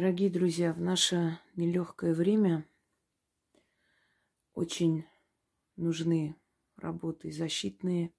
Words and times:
Дорогие 0.00 0.30
друзья, 0.30 0.72
в 0.72 0.80
наше 0.80 1.40
нелегкое 1.56 2.14
время 2.14 2.64
очень 4.52 5.04
нужны 5.74 6.36
работы 6.76 7.32
защитные, 7.32 8.14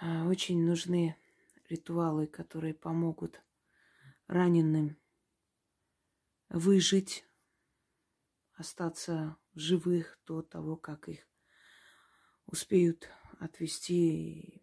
а, 0.00 0.26
очень 0.26 0.64
нужны 0.64 1.18
ритуалы, 1.68 2.26
которые 2.26 2.72
помогут 2.72 3.42
раненым 4.26 4.96
выжить, 6.48 7.26
остаться 8.54 9.36
в 9.52 9.58
живых 9.58 10.18
до 10.24 10.40
того, 10.40 10.78
как 10.78 11.10
их 11.10 11.28
успеют 12.46 13.06
отвести 13.38 14.40
и 14.40 14.62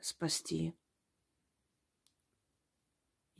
спасти. 0.00 0.74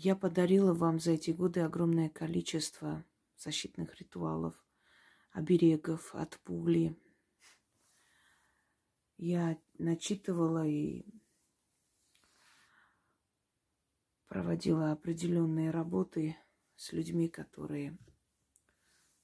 Я 0.00 0.14
подарила 0.14 0.74
вам 0.74 1.00
за 1.00 1.10
эти 1.10 1.32
годы 1.32 1.58
огромное 1.58 2.08
количество 2.08 3.04
защитных 3.36 3.96
ритуалов, 3.96 4.54
оберегов 5.32 6.14
от 6.14 6.38
пули. 6.44 6.96
Я 9.16 9.60
начитывала 9.76 10.64
и 10.64 11.04
проводила 14.28 14.92
определенные 14.92 15.72
работы 15.72 16.36
с 16.76 16.92
людьми, 16.92 17.28
которые 17.28 17.98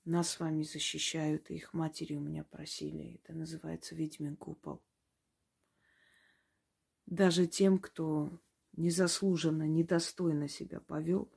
нас 0.04 0.30
с 0.30 0.40
вами 0.40 0.64
защищают. 0.64 1.50
Их 1.50 1.72
матери 1.72 2.16
у 2.16 2.20
меня 2.20 2.42
просили. 2.42 3.20
Это 3.22 3.32
называется 3.32 3.94
ведьмин 3.94 4.36
купол. 4.36 4.82
Даже 7.06 7.46
тем, 7.46 7.78
кто 7.78 8.40
незаслуженно, 8.76 9.66
недостойно 9.66 10.48
себя 10.48 10.80
повел, 10.80 11.30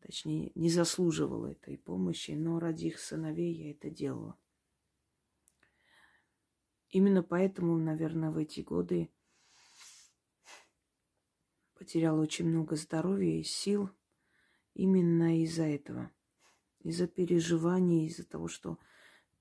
точнее, 0.00 0.52
не 0.54 0.70
заслуживал 0.70 1.46
этой 1.46 1.78
помощи, 1.78 2.32
но 2.32 2.58
ради 2.58 2.86
их 2.86 2.98
сыновей 2.98 3.52
я 3.52 3.70
это 3.70 3.90
делала. 3.90 4.38
Именно 6.90 7.22
поэтому, 7.22 7.78
наверное, 7.78 8.30
в 8.30 8.36
эти 8.36 8.60
годы 8.60 9.10
потеряла 11.74 12.20
очень 12.20 12.48
много 12.48 12.74
здоровья 12.76 13.38
и 13.38 13.44
сил 13.44 13.90
именно 14.74 15.40
из-за 15.42 15.64
этого. 15.64 16.10
Из-за 16.80 17.06
переживаний, 17.06 18.06
из-за 18.06 18.24
того, 18.24 18.48
что 18.48 18.78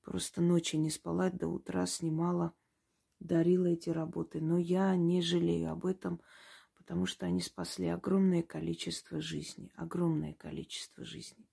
просто 0.03 0.41
ночи 0.41 0.75
не 0.75 0.89
спала, 0.89 1.31
до 1.31 1.47
утра 1.47 1.85
снимала, 1.85 2.53
дарила 3.19 3.65
эти 3.65 3.89
работы. 3.89 4.41
Но 4.41 4.57
я 4.57 4.95
не 4.95 5.21
жалею 5.21 5.71
об 5.71 5.85
этом, 5.85 6.21
потому 6.89 7.05
что 7.05 7.27
они 7.27 7.39
спасли 7.39 7.85
огромное 7.85 8.41
количество 8.41 9.21
жизней, 9.21 9.71
огромное 9.75 10.33
количество 10.33 11.05
жизней. 11.05 11.47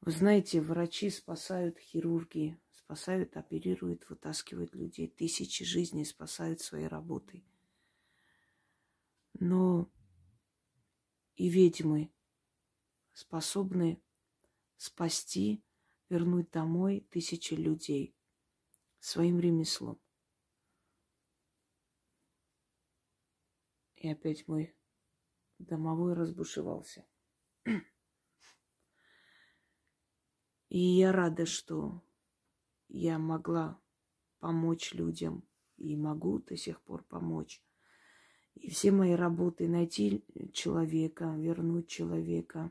Вы 0.00 0.10
знаете, 0.10 0.60
врачи 0.60 1.10
спасают 1.10 1.78
хирурги, 1.78 2.58
спасают, 2.72 3.36
оперируют, 3.36 4.10
вытаскивают 4.10 4.74
людей. 4.74 5.06
Тысячи 5.06 5.64
жизней 5.64 6.04
спасают 6.04 6.60
своей 6.60 6.88
работой. 6.88 7.46
Но 9.34 9.88
и 11.36 11.48
ведьмы 11.48 12.10
способны 13.12 14.02
спасти, 14.76 15.62
вернуть 16.08 16.50
домой 16.50 17.06
тысячи 17.10 17.54
людей 17.54 18.12
своим 18.98 19.38
ремеслом. 19.38 20.00
И 23.98 24.08
опять 24.08 24.46
мой 24.46 24.74
домовой 25.58 26.14
разбушевался. 26.14 27.04
И 30.68 30.78
я 30.78 31.12
рада, 31.12 31.46
что 31.46 32.02
я 32.88 33.18
могла 33.18 33.80
помочь 34.38 34.94
людям 34.94 35.42
и 35.76 35.96
могу 35.96 36.38
до 36.38 36.56
сих 36.56 36.80
пор 36.82 37.02
помочь. 37.02 37.62
И 38.54 38.70
все 38.70 38.92
мои 38.92 39.12
работы 39.12 39.68
найти 39.68 40.24
человека, 40.52 41.34
вернуть 41.36 41.88
человека, 41.88 42.70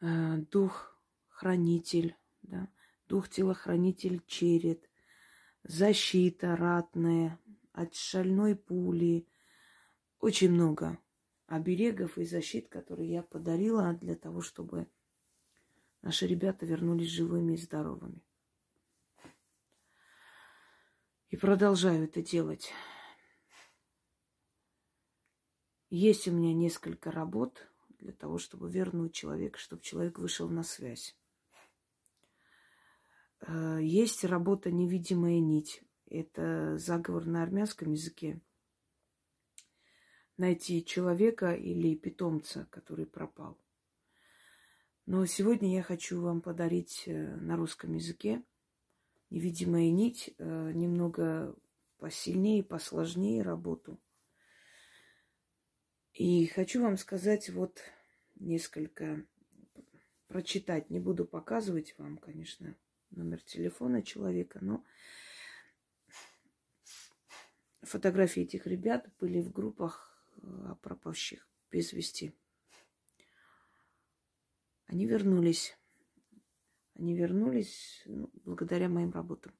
э, 0.00 0.38
дух 0.50 1.00
хранитель, 1.28 2.16
да, 2.42 2.68
дух 3.08 3.28
телохранитель 3.28 4.22
черед, 4.26 4.88
защита 5.62 6.56
ратная, 6.56 7.40
от 7.74 7.94
шальной 7.94 8.56
пули. 8.56 9.28
Очень 10.20 10.52
много 10.52 10.98
оберегов 11.46 12.16
и 12.16 12.24
защит, 12.24 12.68
которые 12.68 13.10
я 13.10 13.22
подарила 13.22 13.92
для 13.92 14.14
того, 14.14 14.40
чтобы 14.40 14.88
наши 16.00 16.26
ребята 16.26 16.64
вернулись 16.64 17.10
живыми 17.10 17.54
и 17.54 17.58
здоровыми. 17.58 18.22
И 21.28 21.36
продолжаю 21.36 22.04
это 22.04 22.22
делать. 22.22 22.72
Есть 25.90 26.28
у 26.28 26.32
меня 26.32 26.54
несколько 26.54 27.10
работ 27.10 27.68
для 27.98 28.12
того, 28.12 28.38
чтобы 28.38 28.70
вернуть 28.70 29.14
человека, 29.14 29.58
чтобы 29.58 29.82
человек 29.82 30.18
вышел 30.18 30.48
на 30.48 30.62
связь. 30.62 31.16
Э, 33.40 33.78
есть 33.80 34.24
работа 34.24 34.70
«Невидимая 34.70 35.40
нить». 35.40 35.82
Это 36.20 36.78
заговор 36.78 37.26
на 37.26 37.42
армянском 37.42 37.92
языке. 37.92 38.40
Найти 40.36 40.84
человека 40.84 41.52
или 41.52 41.94
питомца, 41.94 42.66
который 42.70 43.06
пропал. 43.06 43.58
Но 45.06 45.26
сегодня 45.26 45.74
я 45.74 45.82
хочу 45.82 46.20
вам 46.20 46.40
подарить 46.40 47.04
э, 47.06 47.36
на 47.36 47.56
русском 47.56 47.92
языке 47.94 48.42
невидимая 49.34 49.90
нить, 49.90 50.32
э, 50.38 50.72
немного 50.72 51.56
посильнее, 51.98 52.62
посложнее 52.62 53.42
работу. 53.42 54.00
И 56.12 56.46
хочу 56.46 56.80
вам 56.80 56.96
сказать 56.96 57.50
вот 57.50 57.80
несколько, 58.36 59.26
прочитать. 60.28 60.88
Не 60.88 61.00
буду 61.00 61.24
показывать 61.24 61.96
вам, 61.98 62.16
конечно, 62.18 62.76
номер 63.10 63.40
телефона 63.40 64.02
человека, 64.02 64.60
но 64.62 64.84
Фотографии 67.84 68.42
этих 68.42 68.66
ребят 68.66 69.06
были 69.20 69.40
в 69.40 69.52
группах 69.52 70.18
э, 70.36 70.74
пропавших 70.80 71.46
без 71.70 71.92
вести. 71.92 72.34
Они 74.86 75.06
вернулись. 75.06 75.76
Они 76.94 77.14
вернулись 77.14 78.02
ну, 78.06 78.30
благодаря 78.44 78.88
моим 78.88 79.10
работам. 79.10 79.52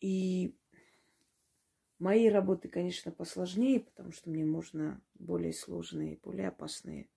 И 0.00 0.54
мои 1.98 2.28
работы, 2.28 2.68
конечно, 2.68 3.12
посложнее, 3.12 3.80
потому 3.80 4.12
что 4.12 4.30
мне 4.30 4.44
можно 4.44 5.02
более 5.14 5.52
сложные, 5.52 6.18
более 6.22 6.48
опасные. 6.48 7.08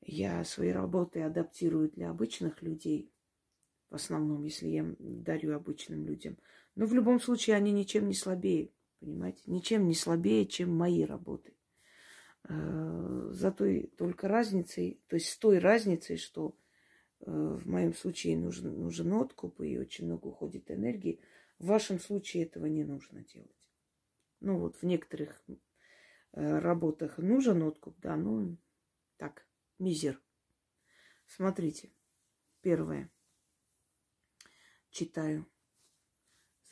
Я 0.00 0.44
свои 0.44 0.70
работы 0.70 1.22
адаптирую 1.22 1.88
для 1.90 2.10
обычных 2.10 2.60
людей, 2.62 3.10
в 3.88 3.94
основном, 3.94 4.42
если 4.42 4.66
я 4.66 4.94
дарю 4.98 5.54
обычным 5.54 6.04
людям– 6.04 6.36
но 6.74 6.86
в 6.86 6.94
любом 6.94 7.20
случае 7.20 7.56
они 7.56 7.72
ничем 7.72 8.08
не 8.08 8.14
слабее, 8.14 8.70
понимаете? 9.00 9.42
Ничем 9.46 9.86
не 9.86 9.94
слабее, 9.94 10.46
чем 10.46 10.74
мои 10.74 11.04
работы. 11.04 11.54
Э, 12.48 13.28
за 13.30 13.52
той 13.52 13.92
только 13.96 14.28
разницей, 14.28 15.00
то 15.08 15.16
есть 15.16 15.28
с 15.28 15.36
той 15.36 15.58
разницей, 15.58 16.16
что 16.16 16.56
э, 17.20 17.30
в 17.30 17.68
моем 17.68 17.94
случае 17.94 18.36
нужен, 18.36 18.80
нужен 18.80 19.12
откуп 19.12 19.60
и 19.60 19.78
очень 19.78 20.06
много 20.06 20.28
уходит 20.28 20.70
энергии. 20.70 21.20
В 21.58 21.66
вашем 21.66 22.00
случае 22.00 22.44
этого 22.44 22.66
не 22.66 22.84
нужно 22.84 23.22
делать. 23.24 23.70
Ну 24.40 24.58
вот 24.58 24.76
в 24.76 24.82
некоторых 24.82 25.40
э, 26.32 26.58
работах 26.58 27.18
нужен 27.18 27.62
откуп, 27.62 27.96
да, 28.00 28.16
ну 28.16 28.56
так, 29.18 29.46
мизер. 29.78 30.20
Смотрите, 31.26 31.92
первое. 32.60 33.08
Читаю. 34.90 35.46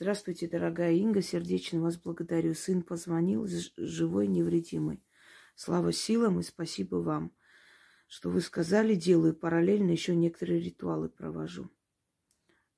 Здравствуйте, 0.02 0.49
дорогая 0.49 0.94
Инга, 0.94 1.20
сердечно 1.20 1.79
вас 1.82 1.99
благодарю. 1.99 2.55
Сын 2.55 2.82
позвонил, 2.82 3.47
живой, 3.47 4.29
невредимый. 4.29 5.05
Слава 5.55 5.93
силам 5.93 6.41
и 6.41 6.43
спасибо 6.43 6.97
вам, 6.97 7.37
что 8.06 8.31
вы 8.31 8.41
сказали, 8.41 8.94
делаю 8.94 9.35
параллельно, 9.35 9.91
еще 9.91 10.17
некоторые 10.17 10.58
ритуалы 10.58 11.11
провожу. 11.11 11.69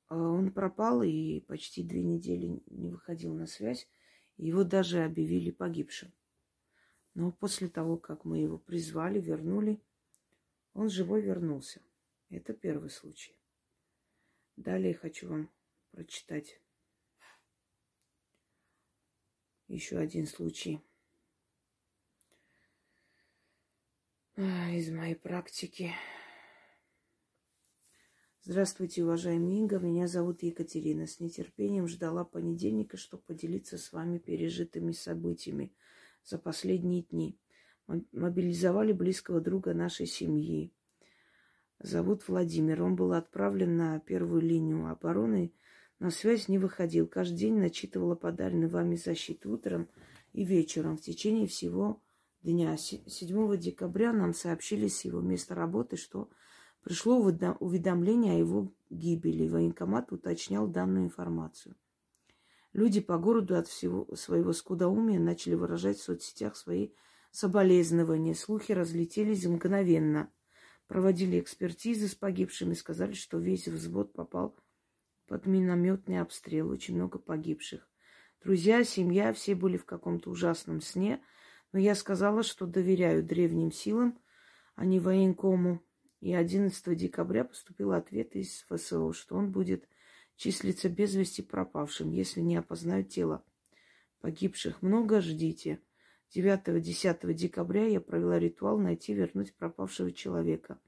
А 0.09 0.19
он 0.19 0.51
пропал 0.51 1.05
и 1.05 1.39
почти 1.39 1.85
две 1.85 2.03
недели 2.03 2.61
не 2.67 2.91
выходил 2.91 3.33
на 3.35 3.47
связь. 3.47 3.89
Его 4.37 4.65
даже 4.65 5.05
объявили 5.05 5.53
погибшим. 5.53 6.13
Но 7.15 7.31
после 7.31 7.69
того, 7.69 7.99
как 7.99 8.25
мы 8.25 8.39
его 8.39 8.59
призвали, 8.59 9.21
вернули, 9.21 9.81
он 10.75 10.91
живой 10.91 11.23
вернулся. 11.23 11.83
Это 12.31 12.53
первый 12.53 12.91
случай. 12.91 13.39
Далее 14.57 14.93
хочу 14.93 15.29
вам 15.29 15.51
прочитать 15.93 16.59
еще 19.73 19.97
один 19.97 20.27
случай 20.27 20.83
из 24.37 24.91
моей 24.91 25.15
практики. 25.15 25.95
Здравствуйте, 28.43 29.03
уважаемый 29.03 29.57
Инга. 29.57 29.79
Меня 29.79 30.09
зовут 30.09 30.43
Екатерина. 30.43 31.07
С 31.07 31.21
нетерпением 31.21 31.89
ждала 31.89 32.23
понедельника, 32.23 32.99
чтобы 32.99 33.23
поделиться 33.23 33.79
с 33.79 33.95
вами 33.95 34.19
пережитыми 34.19 34.93
событиями 34.93 35.73
за 36.23 36.37
последние 36.37 37.05
дни. 37.05 37.39
Мобилизовали 37.87 38.93
близкого 38.93 39.41
друга 39.41 39.73
нашей 39.73 40.05
семьи. 40.05 40.71
Зовут 41.79 42.29
Владимир. 42.29 42.83
Он 42.83 42.95
был 42.95 43.15
отправлен 43.15 43.79
на 43.79 44.01
первую 44.01 44.43
линию 44.43 44.87
обороны– 44.87 45.55
на 46.03 46.11
связь 46.11 46.49
не 46.49 46.59
выходил. 46.59 47.07
Каждый 47.07 47.37
день 47.37 47.59
начитывала 47.59 48.17
подаренную 48.17 48.69
вами 48.69 48.97
защиту 48.97 49.53
утром 49.53 49.89
и 50.33 50.45
вечером. 50.45 50.97
В 50.97 51.01
течение 51.01 51.47
всего 51.47 52.03
дня 52.43 52.77
7 52.77 53.57
декабря 53.57 54.13
нам 54.13 54.35
сообщили 54.35 54.89
с 54.89 55.05
его 55.05 55.21
места 55.21 55.55
работы, 55.55 55.97
что 55.97 56.29
Пришло 56.83 57.19
уведомление 57.21 58.35
о 58.35 58.39
его 58.39 58.75
гибели. 58.91 59.47
Военкомат 59.47 60.11
уточнял 60.11 60.67
данную 60.67 61.05
информацию. 61.05 61.77
Люди 62.73 63.01
по 63.01 63.19
городу 63.19 63.57
от 63.57 63.69
всего 63.69 64.13
своего 64.17 64.53
скудоумия 64.53 65.21
начали 65.21 65.55
выражать 65.55 65.99
в 65.99 66.03
соцсетях 66.03 66.57
свои 66.57 66.89
соболезнования. 67.31 68.35
Слухи 68.35 68.73
разлетелись 68.73 69.47
мгновенно. 69.47 70.33
Проводили 70.89 71.39
экспертизы 71.39 72.09
с 72.09 72.17
погибшими, 72.17 72.75
сказали, 72.75 73.13
что 73.13 73.39
весь 73.39 73.69
взвод 73.69 74.13
попал 74.13 74.57
под 75.33 75.47
минометный 75.47 76.21
обстрел. 76.21 76.69
Очень 76.69 76.97
много 76.97 77.19
погибших. 77.19 77.89
Друзья, 78.45 78.85
семья, 78.85 79.33
все 79.33 79.55
были 79.55 79.79
в 79.79 79.87
каком-то 79.87 80.29
ужасном 80.29 80.83
сне. 80.83 81.23
Но 81.73 81.79
я 81.79 81.95
сказала, 81.95 82.43
что 82.43 82.67
доверяю 82.67 83.25
древним 83.25 83.73
силам, 83.73 84.19
а 84.75 84.85
не 84.85 85.01
военкому. 85.01 85.81
И 86.21 86.35
11 86.35 86.95
декабря 86.99 87.45
поступил 87.45 87.93
ответ 87.93 88.37
из 88.37 88.67
ФСО, 88.69 89.15
что 89.15 89.37
он 89.37 89.51
будет 89.51 89.89
числиться 90.37 90.91
без 90.91 91.15
вести 91.15 91.41
пропавшим, 91.41 92.11
если 92.11 92.43
не 92.43 92.57
опознают 92.57 93.09
тело 93.09 93.43
погибших. 94.21 94.83
Много 94.83 95.23
ждите. 95.23 95.81
9-10 96.37 97.33
декабря 97.33 97.87
я 97.87 98.03
провела 98.03 98.39
ритуал 98.39 98.77
найти, 98.77 99.15
вернуть 99.15 99.55
пропавшего 99.55 100.13
человека. 100.13 100.79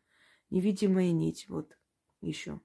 Невидимая 0.50 1.12
нить, 1.12 1.46
вот 1.48 1.78
еще. 2.20 2.60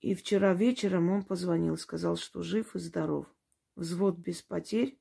И 0.00 0.14
вчера 0.14 0.54
вечером 0.54 1.10
он 1.10 1.24
позвонил, 1.24 1.76
сказал, 1.76 2.16
что 2.16 2.42
жив 2.42 2.76
и 2.76 2.78
здоров. 2.78 3.26
Взвод 3.74 4.16
без 4.16 4.42
потерь. 4.42 4.98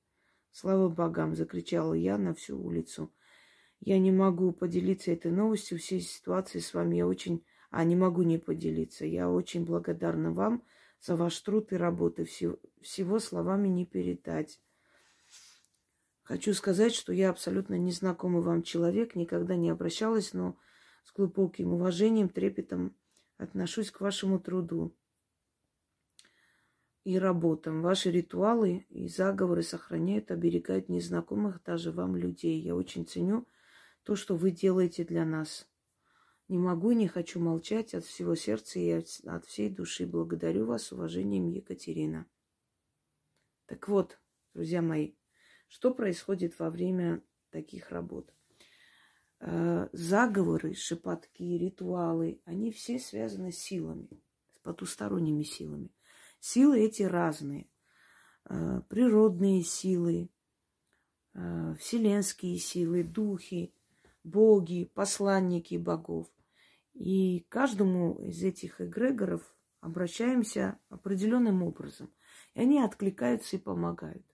Слава 0.52 0.90
богам, 0.90 1.36
закричала 1.36 1.94
я 1.94 2.18
на 2.18 2.34
всю 2.34 2.60
улицу. 2.60 3.14
Я 3.80 4.00
не 4.00 4.12
могу 4.12 4.52
поделиться 4.52 5.12
этой 5.12 5.32
новостью, 5.32 5.78
всей 5.78 6.02
ситуацией 6.02 6.64
с 6.64 6.74
вами. 6.74 6.96
Я 6.96 7.08
очень... 7.08 7.46
А, 7.70 7.84
не 7.84 7.96
могу 7.96 8.24
не 8.24 8.38
поделиться. 8.38 9.06
Я 9.06 9.30
очень 9.30 9.66
благодарна 9.66 10.32
вам 10.32 10.64
за 11.02 11.16
ваш 11.16 11.40
труд 11.42 11.72
и 11.74 11.76
работу. 11.76 12.26
Всего, 12.26 12.58
всего 12.82 13.20
словами 13.20 13.68
не 13.68 13.86
передать. 13.86 14.60
Хочу 16.24 16.54
сказать, 16.54 16.94
что 16.94 17.14
я 17.14 17.30
абсолютно 17.30 17.76
незнакомый 17.76 18.42
вам 18.42 18.64
человек, 18.64 19.16
никогда 19.16 19.56
не 19.56 19.70
обращалась, 19.70 20.34
но 20.34 20.58
с 21.04 21.14
глубоким 21.14 21.74
уважением, 21.74 22.28
трепетом 22.28 22.98
отношусь 23.38 23.92
к 23.92 24.02
вашему 24.02 24.40
труду 24.40 24.96
и 27.04 27.18
работам. 27.18 27.82
Ваши 27.82 28.12
ритуалы 28.12 28.86
и 28.90 29.08
заговоры 29.08 29.64
сохраняют, 29.64 30.30
оберегают 30.32 30.90
незнакомых 30.90 31.64
даже 31.64 31.92
вам 31.92 32.16
людей. 32.16 32.60
Я 32.60 32.76
очень 32.76 33.06
ценю 33.06 33.48
то, 34.04 34.16
что 34.16 34.36
вы 34.36 34.52
делаете 34.52 35.06
для 35.06 35.26
нас. 35.26 35.70
Не 36.48 36.58
могу 36.58 36.92
и 36.92 36.96
не 36.96 37.08
хочу 37.08 37.40
молчать 37.40 37.94
от 37.94 38.06
всего 38.06 38.36
сердца 38.36 38.80
и 38.80 38.90
от 39.26 39.46
всей 39.46 39.70
души. 39.70 40.06
Благодарю 40.06 40.66
вас 40.66 40.84
с 40.84 40.92
уважением, 40.92 41.48
Екатерина. 41.48 42.26
Так 43.66 43.88
вот, 43.90 44.20
друзья 44.54 44.82
мои, 44.82 45.14
что 45.68 45.94
происходит 45.94 46.58
во 46.58 46.70
время 46.70 47.22
таких 47.52 47.92
работ? 47.92 48.37
Э, 49.40 49.88
заговоры, 49.94 50.74
шепотки, 50.74 51.44
ритуалы, 51.44 52.42
они 52.46 52.72
все 52.72 52.98
связаны 52.98 53.52
с 53.52 53.60
силами, 53.60 54.10
с 54.54 54.60
потусторонними 54.60 55.44
силами. 55.44 55.92
Силы 56.40 56.80
эти 56.80 57.04
разные. 57.04 57.70
Э, 58.50 58.82
природные 58.90 59.62
силы, 59.64 60.30
э, 61.34 61.76
вселенские 61.80 62.58
силы, 62.58 63.04
духи, 63.04 63.74
боги, 64.24 64.90
посланники 64.94 65.76
богов. 65.76 66.28
И 66.94 67.46
каждому 67.50 68.16
из 68.28 68.42
этих 68.42 68.82
эгрегоров 68.82 69.56
обращаемся 69.82 70.80
определенным 70.90 71.62
образом. 71.62 72.12
И 72.56 72.62
они 72.62 72.80
откликаются 72.80 73.58
и 73.58 73.60
помогают. 73.60 74.26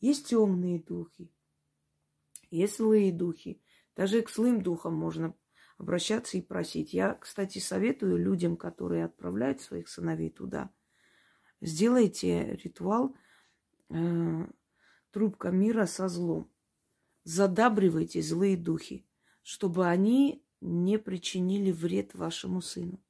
Есть 0.00 0.28
темные 0.28 0.80
духи, 0.80 1.30
есть 2.50 2.78
злые 2.78 3.12
духи. 3.12 3.60
Даже 3.96 4.22
к 4.22 4.30
злым 4.30 4.62
духам 4.62 4.94
можно 4.94 5.34
обращаться 5.78 6.38
и 6.38 6.42
просить. 6.42 6.92
Я, 6.92 7.14
кстати, 7.14 7.58
советую 7.58 8.18
людям, 8.18 8.56
которые 8.56 9.04
отправляют 9.04 9.60
своих 9.60 9.88
сыновей 9.88 10.30
туда, 10.30 10.70
сделайте 11.60 12.54
ритуал 12.56 13.16
э, 13.88 14.46
трубка 15.10 15.50
мира 15.50 15.86
со 15.86 16.08
злом. 16.08 16.50
Задабривайте 17.24 18.22
злые 18.22 18.56
духи 18.56 19.06
чтобы 19.46 19.86
они 19.86 20.44
не 20.60 20.98
причинили 20.98 21.70
вред 21.70 22.16
вашему 22.16 22.60
сыну. 22.60 23.00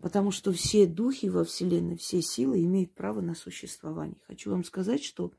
Потому 0.00 0.32
что 0.32 0.52
все 0.52 0.84
духи 0.84 1.26
во 1.26 1.44
Вселенной, 1.44 1.96
все 1.96 2.22
силы 2.22 2.64
имеют 2.64 2.92
право 2.96 3.20
на 3.20 3.36
существование. 3.36 4.20
Хочу 4.26 4.50
вам 4.50 4.64
сказать, 4.64 5.04
что 5.04 5.32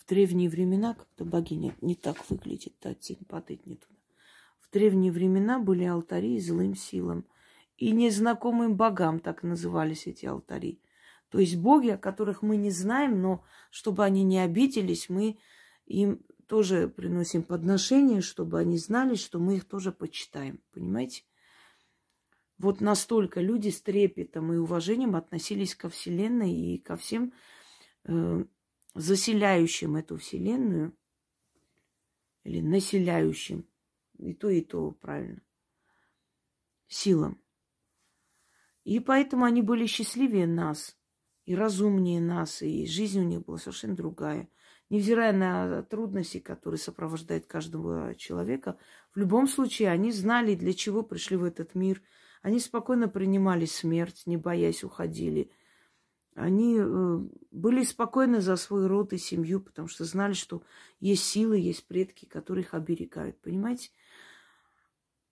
в 0.00 0.06
древние 0.08 0.48
времена, 0.48 0.94
как-то 0.94 1.24
богиня 1.24 1.76
не 1.80 1.94
так 1.94 2.28
выглядит, 2.30 2.78
та 2.78 2.94
тень 2.94 3.24
падает 3.28 3.66
не 3.66 3.76
туда. 3.76 3.94
В 4.60 4.72
древние 4.72 5.12
времена 5.12 5.58
были 5.58 5.84
алтари 5.84 6.38
злым 6.40 6.74
силам. 6.74 7.26
И 7.76 7.92
незнакомым 7.92 8.76
богам 8.76 9.20
так 9.20 9.42
назывались 9.42 10.06
эти 10.06 10.26
алтари. 10.26 10.80
То 11.30 11.38
есть 11.38 11.56
боги, 11.56 11.88
о 11.88 11.98
которых 11.98 12.42
мы 12.42 12.56
не 12.56 12.70
знаем, 12.70 13.20
но 13.22 13.44
чтобы 13.70 14.04
они 14.04 14.22
не 14.22 14.38
обиделись, 14.38 15.08
мы 15.08 15.38
им 15.86 16.20
тоже 16.46 16.88
приносим 16.88 17.42
подношения, 17.42 18.20
чтобы 18.20 18.58
они 18.58 18.76
знали, 18.76 19.14
что 19.14 19.38
мы 19.38 19.56
их 19.56 19.64
тоже 19.64 19.92
почитаем. 19.92 20.60
Понимаете? 20.72 21.24
Вот 22.58 22.80
настолько 22.80 23.40
люди 23.40 23.70
с 23.70 23.80
трепетом 23.80 24.52
и 24.52 24.56
уважением 24.56 25.16
относились 25.16 25.74
ко 25.74 25.88
Вселенной 25.88 26.52
и 26.52 26.78
ко 26.78 26.96
всем 26.96 27.32
э, 28.04 28.44
заселяющим 28.94 29.96
эту 29.96 30.16
Вселенную 30.16 30.96
или 32.44 32.60
населяющим, 32.60 33.68
и 34.18 34.34
то, 34.34 34.48
и 34.48 34.60
то 34.60 34.90
правильно, 34.92 35.42
силам. 36.88 37.40
И 38.84 38.98
поэтому 39.00 39.44
они 39.44 39.62
были 39.62 39.86
счастливее 39.86 40.46
нас, 40.46 40.96
и 41.44 41.54
разумнее 41.54 42.20
нас, 42.20 42.62
и 42.62 42.86
жизнь 42.86 43.20
у 43.20 43.24
них 43.24 43.44
была 43.44 43.58
совершенно 43.58 43.96
другая– 43.96 44.48
невзирая 44.90 45.32
на 45.32 45.82
трудности, 45.84 46.38
которые 46.38 46.78
сопровождают 46.78 47.46
каждого 47.46 48.14
человека, 48.16 48.76
в 49.14 49.18
любом 49.18 49.48
случае 49.48 49.90
они 49.90 50.12
знали, 50.12 50.54
для 50.54 50.74
чего 50.74 51.02
пришли 51.02 51.36
в 51.36 51.44
этот 51.44 51.74
мир. 51.74 52.02
Они 52.42 52.58
спокойно 52.58 53.08
принимали 53.08 53.64
смерть, 53.64 54.24
не 54.26 54.36
боясь 54.36 54.84
уходили. 54.84 55.50
Они 56.40 56.78
э, 56.78 57.18
были 57.50 57.84
спокойны 57.84 58.40
за 58.40 58.56
свой 58.56 58.86
род 58.86 59.12
и 59.12 59.18
семью, 59.18 59.60
потому 59.60 59.88
что 59.88 60.04
знали, 60.04 60.32
что 60.32 60.62
есть 60.98 61.24
силы, 61.24 61.58
есть 61.58 61.86
предки, 61.86 62.24
которые 62.24 62.64
их 62.64 62.72
оберегают. 62.72 63.38
Понимаете? 63.42 63.90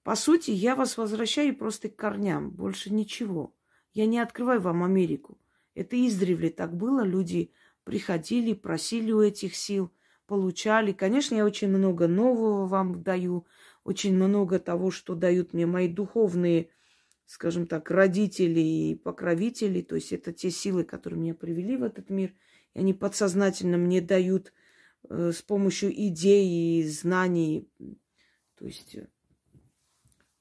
По 0.02 0.14
сути, 0.14 0.50
я 0.50 0.76
вас 0.76 0.98
возвращаю 0.98 1.56
просто 1.56 1.88
к 1.88 1.96
корням, 1.96 2.50
больше 2.50 2.92
ничего. 2.92 3.54
Я 3.94 4.04
не 4.04 4.18
открываю 4.18 4.60
вам 4.60 4.84
Америку. 4.84 5.38
Это 5.74 5.96
издревле 5.96 6.50
так 6.50 6.76
было. 6.76 7.02
Люди 7.04 7.52
приходили, 7.84 8.52
просили 8.52 9.10
у 9.10 9.22
этих 9.22 9.56
сил, 9.56 9.90
получали. 10.26 10.92
Конечно, 10.92 11.34
я 11.36 11.46
очень 11.46 11.68
много 11.68 12.06
нового 12.06 12.66
вам 12.66 13.02
даю, 13.02 13.46
очень 13.82 14.14
много 14.14 14.58
того, 14.58 14.90
что 14.90 15.14
дают 15.14 15.54
мне 15.54 15.64
мои 15.64 15.88
духовные, 15.88 16.68
скажем 17.28 17.66
так, 17.66 17.90
родители 17.90 18.60
и 18.60 18.94
покровители. 18.96 19.82
То 19.82 19.94
есть 19.94 20.12
это 20.12 20.32
те 20.32 20.50
силы, 20.50 20.82
которые 20.82 21.20
меня 21.20 21.34
привели 21.34 21.76
в 21.76 21.84
этот 21.84 22.10
мир. 22.10 22.34
И 22.74 22.80
они 22.80 22.92
подсознательно 22.92 23.78
мне 23.78 24.00
дают 24.00 24.52
э, 25.08 25.30
с 25.32 25.42
помощью 25.42 25.92
идей 25.92 26.80
и 26.80 26.88
знаний, 26.88 27.70
то 28.56 28.66
есть 28.66 28.96
э, 28.96 29.08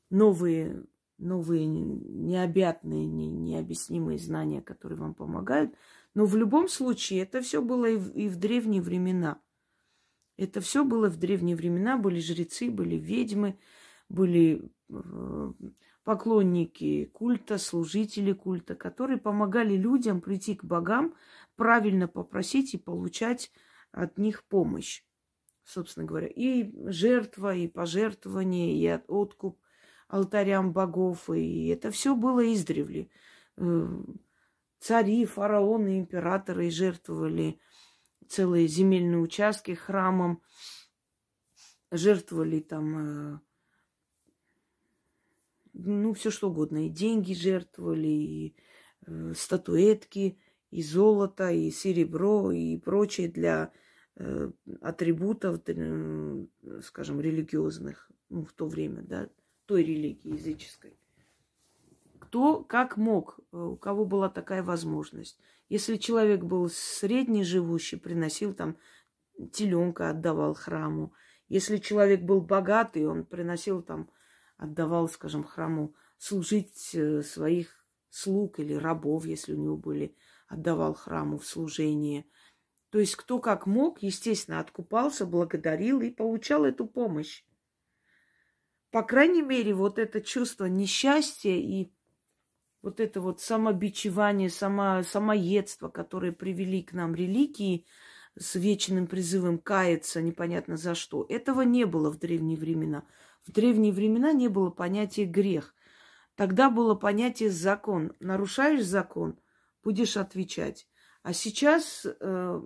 новые, 0.10 0.84
новые 1.20 1.68
необъятные, 1.68 3.06
не, 3.06 3.30
необъяснимые 3.30 4.18
знания, 4.18 4.62
которые 4.62 4.98
вам 4.98 5.14
помогают– 5.14 5.76
но 6.18 6.26
в 6.26 6.36
любом 6.36 6.68
случае 6.68 7.22
это 7.22 7.42
все 7.42 7.62
было 7.62 7.86
и 7.86 7.96
в, 7.96 8.10
и 8.18 8.28
в 8.28 8.38
древние 8.38 8.82
времена. 8.82 9.40
Это 10.36 10.62
все 10.62 10.84
было 10.84 11.12
в 11.12 11.18
древние 11.18 11.56
времена, 11.56 11.96
были 11.96 12.20
жрецы, 12.20 12.72
были 12.72 12.96
ведьмы, 12.96 13.60
были 14.10 14.72
э, 14.90 15.54
поклонники 16.08 17.12
культа, 17.12 17.58
служители 17.58 18.32
культа, 18.32 18.76
которые 18.76 19.18
помогали 19.18 19.76
людям 19.76 20.22
прийти 20.22 20.56
к 20.56 20.64
богам, 20.64 21.14
правильно 21.58 22.08
попросить 22.08 22.74
и 22.74 22.78
получать 22.78 23.52
от 23.92 24.18
них 24.18 24.46
помощь, 24.46 25.04
собственно 25.66 26.06
говоря. 26.06 26.28
И 26.28 26.72
жертва, 26.90 27.54
и 27.56 27.68
пожертвование, 27.68 28.74
и 28.74 29.02
откуп 29.10 29.60
алтарям 30.08 30.72
богов. 30.72 31.30
И 31.30 31.68
это 31.68 31.92
все 31.92 32.16
было 32.16 32.54
издревле. 32.54 33.10
Э, 33.58 33.86
цари, 34.80 35.26
фараоны, 35.26 36.00
императоры 36.00 36.70
жертвовали 36.70 37.60
целые 38.30 38.68
земельные 38.68 39.20
участки 39.20 39.72
храмам, 39.74 40.42
жертвовали 41.92 42.62
там 42.62 43.36
э, 43.36 43.40
ну, 45.78 46.14
все 46.14 46.32
что 46.32 46.50
угодно. 46.50 46.88
И 46.88 46.90
деньги 46.90 47.34
жертвовали, 47.34 48.08
и 48.08 48.56
э, 49.06 49.34
статуэтки, 49.36 50.40
и 50.72 50.84
золото, 50.84 51.52
и 51.52 51.72
серебро, 51.72 52.52
и 52.52 52.78
прочее 52.78 53.30
для 53.30 53.72
э, 54.16 54.52
атрибутов, 54.82 55.62
э, 55.68 56.46
скажем, 56.84 57.22
религиозных, 57.22 58.10
ну, 58.30 58.44
в 58.44 58.54
то 58.54 58.68
время, 58.68 59.02
да, 59.04 59.30
той 59.66 59.84
религии 59.84 60.34
языческой. 60.34 60.98
Кто 62.20 62.64
как 62.64 62.98
мог, 62.98 63.40
э, 63.52 63.58
у 63.58 63.78
кого 63.78 64.06
была 64.06 64.30
такая 64.30 64.64
возможность. 64.64 65.40
Если 65.70 65.98
человек 65.98 66.44
был 66.44 66.70
средний 66.70 67.44
живущий, 67.44 67.98
приносил 67.98 68.54
там 68.54 68.78
теленка, 69.52 70.10
отдавал 70.10 70.54
храму. 70.54 71.14
Если 71.50 71.78
человек 71.78 72.22
был 72.22 72.42
богатый, 72.42 73.06
он 73.06 73.26
приносил 73.26 73.82
там 73.82 74.10
отдавал, 74.58 75.08
скажем, 75.08 75.44
храму 75.44 75.96
служить 76.18 76.94
э, 76.94 77.22
своих 77.22 77.86
слуг 78.10 78.60
или 78.60 78.74
рабов, 78.74 79.26
если 79.26 79.54
у 79.54 79.62
него 79.62 79.78
были, 79.78 80.16
отдавал 80.48 80.94
храму 80.94 81.38
в 81.38 81.46
служение. 81.46 82.26
То 82.90 83.00
есть 83.00 83.16
кто 83.16 83.40
как 83.40 83.68
мог, 83.68 84.02
естественно, 84.02 84.60
откупался, 84.60 85.26
благодарил 85.26 86.02
и 86.02 86.10
получал 86.10 86.66
эту 86.66 86.88
помощь. 86.88 87.44
По 88.92 89.04
крайней 89.04 89.42
мере, 89.42 89.74
вот 89.74 90.00
это 90.00 90.22
чувство 90.22 90.66
несчастья 90.66 91.52
и 91.52 91.92
вот 92.82 93.00
это 93.00 93.20
вот 93.20 93.42
самобичевание, 93.42 94.50
само, 94.50 95.04
самоедство, 95.04 95.90
которые 95.90 96.32
привели 96.32 96.82
к 96.82 96.94
нам 96.94 97.14
религии 97.14 97.86
с 98.40 98.56
вечным 98.56 99.08
призывом 99.08 99.58
каяться 99.58 100.22
непонятно 100.22 100.78
за 100.78 100.96
что, 100.96 101.26
этого 101.30 101.62
не 101.62 101.86
было 101.86 102.12
в 102.12 102.20
древние 102.20 102.58
времена. 102.58 103.04
В 103.46 103.52
древние 103.52 103.92
времена 103.92 104.32
не 104.32 104.48
было 104.48 104.70
понятия 104.70 105.26
грех. 105.26 105.74
Тогда 106.36 106.70
было 106.70 106.96
понятие 106.96 107.50
закон. 107.50 108.14
Нарушаешь 108.20 108.84
закон, 108.84 109.40
будешь 109.84 110.18
отвечать. 110.18 110.88
А 111.24 111.34
сейчас, 111.34 112.06
э, 112.06 112.62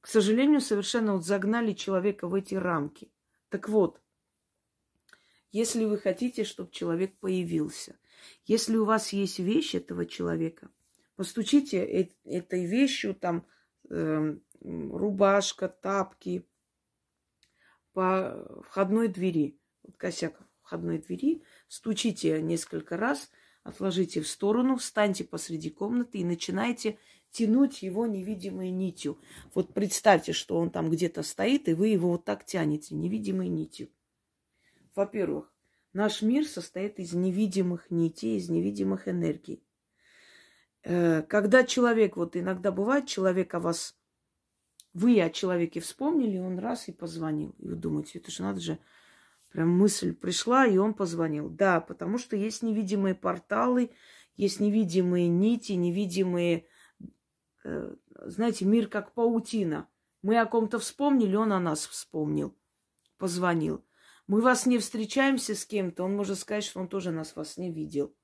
к 0.00 0.06
сожалению, 0.06 0.60
совершенно 0.60 1.14
вот 1.14 1.24
загнали 1.24 1.72
человека 1.72 2.28
в 2.28 2.34
эти 2.34 2.54
рамки. 2.54 3.10
Так 3.48 3.68
вот, 3.68 4.00
если 5.52 5.84
вы 5.84 5.98
хотите, 5.98 6.44
чтобы 6.44 6.70
человек 6.70 7.16
появился, 7.18 7.96
если 8.44 8.76
у 8.76 8.84
вас 8.84 9.12
есть 9.12 9.38
вещь 9.38 9.74
этого 9.74 10.06
человека, 10.06 10.70
постучите 11.16 11.78
этой 12.24 12.66
вещью, 12.66 13.14
там, 13.14 13.46
э, 13.90 14.36
рубашка, 14.60 15.68
тапки, 15.68 16.46
по 17.92 18.62
входной 18.66 19.08
двери, 19.08 19.58
вот 19.82 19.96
косяк 19.96 20.40
входной 20.62 20.98
двери, 20.98 21.42
стучите 21.68 22.40
несколько 22.40 22.96
раз, 22.96 23.30
отложите 23.62 24.20
в 24.22 24.28
сторону, 24.28 24.76
встаньте 24.76 25.24
посреди 25.24 25.70
комнаты 25.70 26.18
и 26.18 26.24
начинайте 26.24 26.98
тянуть 27.30 27.82
его 27.82 28.06
невидимой 28.06 28.70
нитью. 28.70 29.18
Вот 29.54 29.74
представьте, 29.74 30.32
что 30.32 30.58
он 30.58 30.70
там 30.70 30.90
где-то 30.90 31.22
стоит, 31.22 31.68
и 31.68 31.74
вы 31.74 31.88
его 31.88 32.10
вот 32.10 32.24
так 32.24 32.44
тянете 32.44 32.94
невидимой 32.94 33.48
нитью. 33.48 33.88
Во-первых, 34.94 35.52
наш 35.92 36.22
мир 36.22 36.46
состоит 36.46 36.98
из 36.98 37.14
невидимых 37.14 37.90
нитей, 37.90 38.36
из 38.36 38.48
невидимых 38.48 39.08
энергий. 39.08 39.62
Э, 40.84 41.22
когда 41.22 41.64
человек, 41.64 42.16
вот 42.16 42.36
иногда 42.36 42.72
бывает, 42.72 43.06
человек 43.06 43.54
о 43.54 43.60
вас 43.60 43.96
вы 44.94 45.20
о 45.22 45.30
человеке 45.30 45.80
вспомнили, 45.80 46.38
он 46.38 46.58
раз 46.58 46.88
и 46.88 46.92
позвонил. 46.92 47.54
И 47.58 47.66
вы 47.66 47.76
думаете, 47.76 48.18
это 48.18 48.30
же 48.30 48.42
надо 48.42 48.60
же, 48.60 48.78
прям 49.50 49.70
мысль 49.70 50.14
пришла, 50.14 50.66
и 50.66 50.76
он 50.76 50.94
позвонил. 50.94 51.48
Да, 51.48 51.80
потому 51.80 52.18
что 52.18 52.36
есть 52.36 52.62
невидимые 52.62 53.14
порталы, 53.14 53.90
есть 54.36 54.60
невидимые 54.60 55.28
нити, 55.28 55.72
невидимые, 55.72 56.66
э, 57.64 57.94
знаете, 58.24 58.64
мир 58.64 58.88
как 58.88 59.14
паутина. 59.14 59.88
Мы 60.20 60.38
о 60.38 60.46
ком-то 60.46 60.78
вспомнили, 60.78 61.36
он 61.36 61.52
о 61.52 61.60
нас 61.60 61.86
вспомнил, 61.86 62.54
позвонил. 63.18 63.84
Мы 64.26 64.40
вас 64.40 64.66
не 64.66 64.78
встречаемся 64.78 65.54
с 65.54 65.66
кем-то, 65.66 66.04
он 66.04 66.16
может 66.16 66.38
сказать, 66.38 66.64
что 66.64 66.80
он 66.80 66.88
тоже 66.88 67.10
нас 67.10 67.34
вас 67.34 67.56
не 67.56 67.72
видел. 67.72 68.14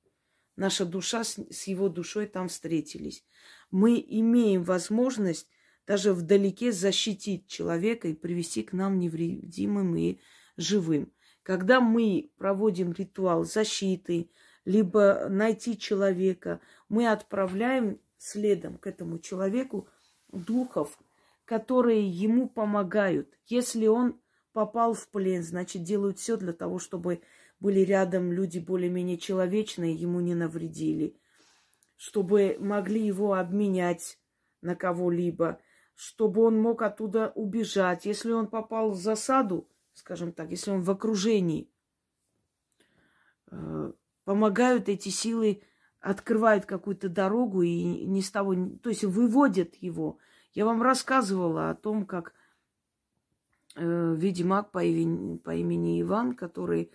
Наша 0.59 0.85
душа 0.85 1.23
с, 1.23 1.39
его 1.69 1.89
душой 1.89 2.27
там 2.27 2.49
встретились. 2.49 3.25
Мы 3.71 4.05
имеем 4.05 4.65
возможность 4.65 5.49
даже 5.87 6.13
вдалеке 6.13 6.73
защитить 6.73 7.47
человека 7.47 8.09
и 8.09 8.13
привести 8.13 8.65
к 8.65 8.73
нам 8.73 8.99
невредимым 8.99 9.95
и 9.95 10.19
живым. 10.57 11.13
Когда 11.45 11.81
мы 11.81 12.33
проводим 12.39 12.91
ритуал 12.91 13.45
защиты, 13.45 14.33
либо 14.65 15.29
найти 15.31 15.79
человека, 15.79 16.61
мы 16.89 17.09
отправляем 17.09 18.01
следом 18.17 18.79
к 18.79 18.89
этому 18.89 19.21
человеку 19.21 19.89
духов, 20.33 20.99
которые 21.45 22.05
ему 22.11 22.49
помогают. 22.49 23.33
Если 23.47 23.87
он 23.87 24.21
попал 24.53 24.95
в 24.95 25.07
плен, 25.07 25.45
значит, 25.45 25.85
делают 25.85 26.19
все 26.19 26.37
для 26.37 26.53
того, 26.53 26.81
чтобы 26.81 27.23
были 27.61 27.81
рядом 27.81 28.33
люди 28.33 28.59
более-менее 28.59 29.19
человечные, 29.19 29.95
ему 29.95 30.21
не 30.21 30.35
навредили, 30.35 31.17
чтобы 31.97 32.57
могли 32.61 33.05
его 33.05 33.35
обменять 33.35 34.19
на 34.61 34.77
кого-либо, 34.77 35.61
чтобы 35.95 36.43
он 36.43 36.61
мог 36.61 36.83
оттуда 36.83 37.33
убежать. 37.35 38.07
Если 38.07 38.31
он 38.31 38.47
попал 38.47 38.91
в 38.91 38.97
засаду, 38.97 39.69
скажем 39.95 40.33
так, 40.33 40.51
если 40.51 40.71
он 40.71 40.83
в 40.83 40.91
окружении, 40.91 41.69
э, 43.51 43.93
помогают 44.25 44.89
эти 44.89 45.09
силы, 45.09 45.63
открывают 46.01 46.65
какую-то 46.67 47.09
дорогу 47.09 47.63
и 47.63 47.83
не 48.07 48.23
с 48.23 48.31
того, 48.31 48.55
то 48.83 48.91
есть 48.91 49.03
выводят 49.05 49.75
его. 49.77 50.19
Я 50.53 50.65
вам 50.65 50.83
рассказывала 50.83 51.71
о 51.71 51.75
том, 51.75 52.07
как 52.07 52.33
э, 53.75 54.15
ведьмак 54.17 54.71
по 54.71 54.85
имени, 54.85 55.39
по 55.39 55.55
имени 55.55 56.01
Иван, 56.01 56.35
который 56.35 56.93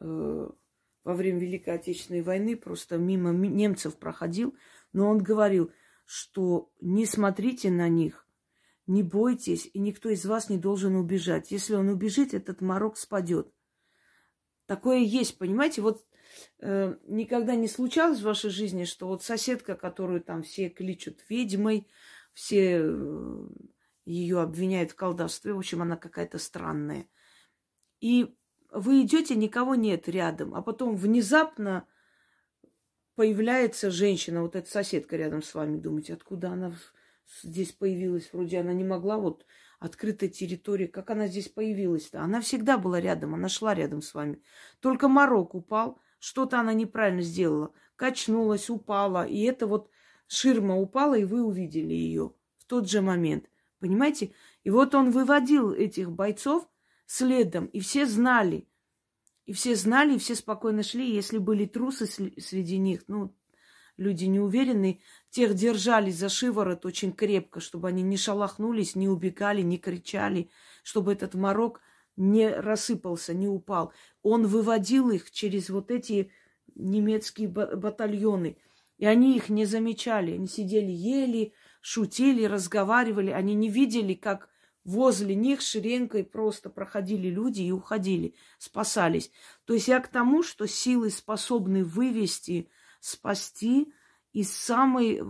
во 0.00 1.14
время 1.14 1.38
Великой 1.40 1.74
Отечественной 1.74 2.22
войны 2.22 2.56
просто 2.56 2.96
мимо 2.96 3.30
немцев 3.30 3.96
проходил, 3.96 4.54
но 4.92 5.10
он 5.10 5.18
говорил, 5.18 5.70
что 6.04 6.72
не 6.80 7.06
смотрите 7.06 7.70
на 7.70 7.88
них, 7.88 8.26
не 8.86 9.02
бойтесь, 9.02 9.68
и 9.72 9.78
никто 9.78 10.10
из 10.10 10.24
вас 10.26 10.50
не 10.50 10.58
должен 10.58 10.96
убежать. 10.96 11.50
Если 11.50 11.74
он 11.74 11.88
убежит, 11.88 12.34
этот 12.34 12.60
морок 12.60 12.96
спадет. 12.96 13.52
Такое 14.66 14.98
есть, 14.98 15.38
понимаете? 15.38 15.82
Вот 15.82 16.04
э, 16.60 16.96
никогда 17.06 17.54
не 17.54 17.68
случалось 17.68 18.20
в 18.20 18.24
вашей 18.24 18.50
жизни, 18.50 18.84
что 18.84 19.08
вот 19.08 19.22
соседка, 19.22 19.74
которую 19.74 20.22
там 20.22 20.42
все 20.42 20.68
кличут 20.68 21.20
ведьмой, 21.28 21.86
все 22.32 22.80
э, 22.82 23.48
ее 24.04 24.40
обвиняют 24.40 24.92
в 24.92 24.96
колдовстве, 24.96 25.54
в 25.54 25.58
общем, 25.58 25.82
она 25.82 25.96
какая-то 25.96 26.38
странная. 26.38 27.08
И 28.00 28.36
вы 28.74 29.02
идете, 29.02 29.36
никого 29.36 29.74
нет 29.74 30.08
рядом, 30.08 30.54
а 30.54 30.62
потом 30.62 30.96
внезапно 30.96 31.86
появляется 33.14 33.90
женщина, 33.90 34.42
вот 34.42 34.56
эта 34.56 34.68
соседка 34.68 35.16
рядом 35.16 35.42
с 35.42 35.54
вами, 35.54 35.78
думаете, 35.78 36.14
откуда 36.14 36.50
она 36.50 36.72
здесь 37.42 37.72
появилась. 37.72 38.28
Вроде 38.32 38.60
она 38.60 38.72
не 38.72 38.84
могла 38.84 39.18
вот 39.18 39.46
открытая 39.78 40.28
территория. 40.28 40.88
Как 40.88 41.10
она 41.10 41.26
здесь 41.26 41.48
появилась-то? 41.48 42.20
Она 42.20 42.40
всегда 42.40 42.78
была 42.78 43.00
рядом, 43.00 43.34
она 43.34 43.48
шла 43.48 43.74
рядом 43.74 44.02
с 44.02 44.14
вами. 44.14 44.42
Только 44.80 45.08
морок 45.08 45.54
упал, 45.54 46.00
что-то 46.18 46.58
она 46.60 46.72
неправильно 46.74 47.22
сделала. 47.22 47.72
Качнулась, 47.96 48.70
упала. 48.70 49.26
И 49.26 49.42
это 49.42 49.66
вот 49.66 49.90
ширма 50.26 50.78
упала, 50.78 51.14
и 51.14 51.24
вы 51.24 51.44
увидели 51.44 51.94
ее 51.94 52.34
в 52.58 52.64
тот 52.66 52.88
же 52.88 53.00
момент. 53.00 53.48
Понимаете? 53.78 54.32
И 54.62 54.70
вот 54.70 54.94
он 54.94 55.10
выводил 55.10 55.72
этих 55.72 56.10
бойцов 56.10 56.68
следом, 57.06 57.66
и 57.66 57.80
все 57.80 58.06
знали. 58.06 58.68
И 59.46 59.52
все 59.52 59.76
знали, 59.76 60.14
и 60.14 60.18
все 60.18 60.34
спокойно 60.34 60.82
шли. 60.82 61.14
Если 61.14 61.38
были 61.38 61.66
трусы 61.66 62.06
среди 62.06 62.78
них, 62.78 63.04
ну, 63.08 63.36
люди 63.96 64.24
неуверенные, 64.24 65.00
тех 65.30 65.54
держали 65.54 66.10
за 66.10 66.28
шиворот 66.28 66.86
очень 66.86 67.12
крепко, 67.12 67.60
чтобы 67.60 67.88
они 67.88 68.02
не 68.02 68.16
шалахнулись, 68.16 68.96
не 68.96 69.08
убегали, 69.08 69.62
не 69.62 69.78
кричали, 69.78 70.50
чтобы 70.82 71.12
этот 71.12 71.34
морок 71.34 71.80
не 72.16 72.48
рассыпался, 72.48 73.34
не 73.34 73.48
упал. 73.48 73.92
Он 74.22 74.46
выводил 74.46 75.10
их 75.10 75.30
через 75.30 75.68
вот 75.68 75.90
эти 75.90 76.30
немецкие 76.74 77.48
батальоны. 77.48 78.56
И 78.98 79.06
они 79.06 79.36
их 79.36 79.48
не 79.48 79.64
замечали. 79.64 80.32
Они 80.32 80.46
сидели, 80.46 80.90
ели, 80.90 81.52
шутили, 81.80 82.44
разговаривали. 82.44 83.30
Они 83.30 83.54
не 83.54 83.68
видели, 83.68 84.14
как 84.14 84.48
возле 84.84 85.34
них 85.34 85.60
шеренгой 85.60 86.24
просто 86.24 86.70
проходили 86.70 87.28
люди 87.28 87.62
и 87.62 87.72
уходили, 87.72 88.34
спасались. 88.58 89.30
То 89.64 89.74
есть 89.74 89.88
я 89.88 90.00
к 90.00 90.08
тому, 90.08 90.42
что 90.42 90.66
силы 90.66 91.10
способны 91.10 91.84
вывести, 91.84 92.68
спасти 93.00 93.92
из 94.32 94.52
самой 94.52 95.22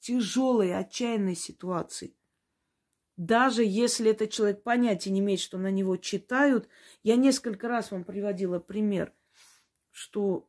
тяжелой, 0.00 0.76
отчаянной 0.76 1.34
ситуации. 1.34 2.16
Даже 3.16 3.62
если 3.64 4.10
этот 4.10 4.30
человек 4.30 4.62
понятия 4.62 5.10
не 5.10 5.20
имеет, 5.20 5.40
что 5.40 5.58
на 5.58 5.70
него 5.70 5.96
читают, 5.96 6.68
я 7.02 7.16
несколько 7.16 7.68
раз 7.68 7.90
вам 7.90 8.04
приводила 8.04 8.58
пример, 8.58 9.12
что 9.90 10.48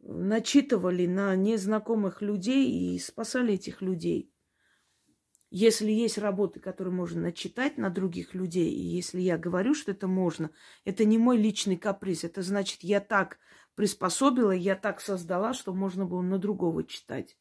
начитывали 0.00 1.06
на 1.06 1.36
незнакомых 1.36 2.22
людей 2.22 2.94
и 2.94 2.98
спасали 2.98 3.54
этих 3.54 3.82
людей. 3.82 4.32
Если 5.50 5.90
есть 5.90 6.18
работы, 6.18 6.60
которые 6.60 6.92
можно 6.92 7.22
начитать 7.22 7.78
на 7.78 7.88
других 7.88 8.34
людей, 8.34 8.70
и 8.70 8.82
если 8.82 9.20
я 9.20 9.38
говорю, 9.38 9.72
что 9.72 9.92
это 9.92 10.06
можно, 10.06 10.50
это 10.84 11.06
не 11.06 11.16
мой 11.16 11.38
личный 11.38 11.78
каприз. 11.78 12.24
Это 12.24 12.42
значит, 12.42 12.82
я 12.82 13.00
так 13.00 13.38
приспособила, 13.74 14.50
я 14.50 14.76
так 14.76 15.00
создала, 15.00 15.54
что 15.54 15.72
можно 15.72 16.04
было 16.04 16.20
на 16.20 16.38
другого 16.38 16.84
читать. 16.84 17.38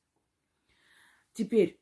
Теперь, 1.34 1.82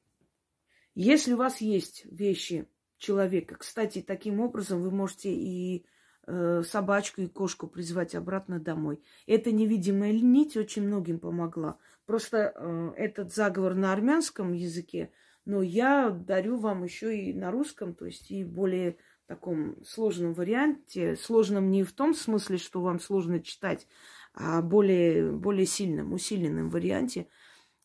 если 0.96 1.34
у 1.34 1.38
вас 1.38 1.62
есть 1.62 2.06
вещи 2.06 2.68
человека, 2.98 3.56
кстати, 3.56 4.02
таким 4.02 4.40
образом 4.40 4.82
вы 4.82 4.90
можете 4.90 5.32
и 5.32 5.86
э, 6.26 6.64
собачку, 6.66 7.22
и 7.22 7.28
кошку 7.28 7.68
призвать 7.68 8.16
обратно 8.16 8.60
домой. 8.60 9.00
Эта 9.28 9.52
невидимая 9.52 10.12
нить 10.12 10.58
очень 10.58 10.88
многим 10.88 11.20
помогла. 11.20 11.78
Просто 12.08 12.52
э, 12.56 12.94
этот 12.98 13.32
заговор 13.32 13.76
на 13.76 13.94
армянском 13.94 14.54
языке– 14.54 15.12
но 15.46 15.62
я 15.62 16.10
дарю 16.10 16.58
вам 16.58 16.84
еще 16.84 17.18
и 17.18 17.34
на 17.34 17.52
русском, 17.52 17.94
то 17.94 18.06
есть 18.06 18.32
и 18.32 18.44
более 18.44 18.98
таком 19.28 19.84
сложном 19.84 20.34
варианте. 20.34 21.16
Сложном 21.16 21.72
не 21.72 21.84
в 21.84 21.94
том 21.94 22.14
смысле, 22.14 22.58
что 22.58 22.82
вам 22.82 23.00
сложно 23.00 23.40
читать, 23.40 23.88
а 24.34 24.62
более, 24.62 25.32
более 25.32 25.66
сильном, 25.66 26.14
усиленном 26.14 26.70
варианте 26.70 27.28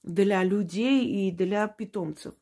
для 0.02 0.42
людей 0.42 1.06
и 1.06 1.30
для 1.30 1.68
питомцев. 1.68 2.34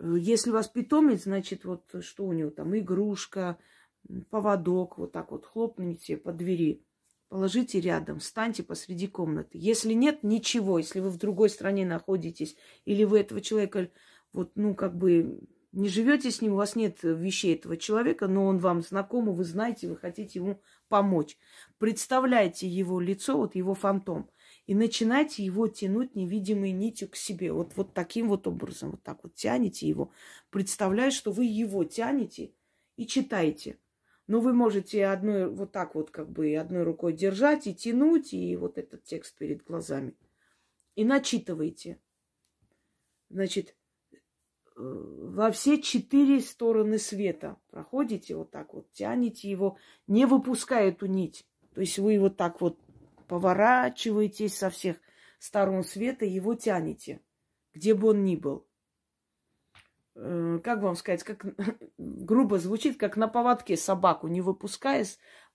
Если 0.00 0.50
у 0.50 0.54
вас 0.54 0.68
питомец, 0.68 1.24
значит, 1.24 1.64
вот 1.64 1.84
что 2.00 2.26
у 2.26 2.32
него 2.32 2.50
там, 2.50 2.76
игрушка, 2.76 3.58
поводок, 4.30 4.98
вот 4.98 5.12
так 5.12 5.30
вот 5.30 5.46
хлопните 5.46 6.16
по 6.16 6.32
двери 6.32 6.84
положите 7.32 7.80
рядом, 7.80 8.18
встаньте 8.18 8.62
посреди 8.62 9.06
комнаты. 9.06 9.52
Если 9.54 9.94
нет 9.94 10.22
ничего, 10.22 10.76
если 10.76 11.00
вы 11.00 11.08
в 11.08 11.16
другой 11.16 11.48
стране 11.48 11.86
находитесь, 11.86 12.56
или 12.84 13.04
вы 13.04 13.20
этого 13.20 13.40
человека, 13.40 13.88
вот, 14.34 14.52
ну, 14.54 14.74
как 14.74 14.98
бы 14.98 15.40
не 15.72 15.88
живете 15.88 16.30
с 16.30 16.42
ним, 16.42 16.52
у 16.52 16.56
вас 16.56 16.76
нет 16.76 16.98
вещей 17.02 17.54
этого 17.54 17.78
человека, 17.78 18.28
но 18.28 18.44
он 18.44 18.58
вам 18.58 18.82
знаком, 18.82 19.32
вы 19.32 19.44
знаете, 19.44 19.88
вы 19.88 19.96
хотите 19.96 20.40
ему 20.40 20.60
помочь. 20.90 21.38
Представляйте 21.78 22.68
его 22.68 23.00
лицо, 23.00 23.38
вот 23.38 23.54
его 23.54 23.72
фантом, 23.72 24.28
и 24.66 24.74
начинайте 24.74 25.42
его 25.42 25.68
тянуть 25.68 26.14
невидимой 26.14 26.72
нитью 26.72 27.08
к 27.08 27.16
себе. 27.16 27.50
Вот, 27.50 27.72
вот 27.76 27.94
таким 27.94 28.28
вот 28.28 28.46
образом, 28.46 28.90
вот 28.90 29.02
так 29.02 29.20
вот 29.22 29.34
тянете 29.36 29.88
его, 29.88 30.12
представляя, 30.50 31.10
что 31.10 31.32
вы 31.32 31.46
его 31.46 31.82
тянете 31.84 32.52
и 32.98 33.06
читаете. 33.06 33.78
Но 34.26 34.40
вы 34.40 34.52
можете 34.52 35.06
одной 35.06 35.48
вот 35.48 35.72
так 35.72 35.94
вот 35.94 36.10
как 36.10 36.30
бы 36.30 36.54
одной 36.54 36.84
рукой 36.84 37.12
держать 37.12 37.66
и 37.66 37.74
тянуть, 37.74 38.32
и 38.32 38.56
вот 38.56 38.78
этот 38.78 39.04
текст 39.04 39.36
перед 39.36 39.64
глазами. 39.64 40.14
И 40.94 41.04
начитывайте. 41.04 41.98
Значит, 43.30 43.74
э, 44.10 44.18
во 44.76 45.50
все 45.50 45.80
четыре 45.80 46.40
стороны 46.40 46.98
света 46.98 47.56
проходите 47.70 48.36
вот 48.36 48.50
так 48.50 48.74
вот, 48.74 48.90
тянете 48.92 49.50
его, 49.50 49.78
не 50.06 50.26
выпуская 50.26 50.88
эту 50.88 51.06
нить. 51.06 51.46
То 51.74 51.80
есть 51.80 51.98
вы 51.98 52.18
вот 52.18 52.36
так 52.36 52.60
вот 52.60 52.78
поворачиваетесь 53.26 54.56
со 54.56 54.70
всех 54.70 54.98
сторон 55.38 55.82
света, 55.82 56.24
его 56.24 56.54
тянете, 56.54 57.20
где 57.72 57.94
бы 57.94 58.08
он 58.08 58.24
ни 58.24 58.36
был. 58.36 58.66
Э, 60.14 60.60
как 60.62 60.82
вам 60.82 60.96
сказать, 60.96 61.22
как 61.22 61.44
грубо 61.98 62.58
звучит, 62.58 62.98
как 62.98 63.16
на 63.16 63.28
поводке 63.28 63.76
собаку, 63.76 64.28
не 64.28 64.40
выпуская, 64.40 65.06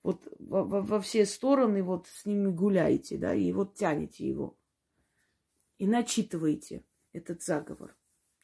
вот 0.03 0.27
во, 0.39 0.63
во, 0.63 0.81
во 0.81 1.01
все 1.01 1.25
стороны 1.25 1.83
вот 1.83 2.07
с 2.07 2.25
ними 2.25 2.49
гуляете, 2.49 3.17
да, 3.17 3.33
и 3.33 3.51
вот 3.51 3.75
тянете 3.75 4.27
его. 4.27 4.57
И 5.77 5.87
начитываете 5.87 6.83
этот 7.13 7.43
заговор. 7.43 7.95